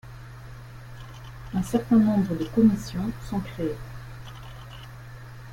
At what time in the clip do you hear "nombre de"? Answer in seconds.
1.99-2.45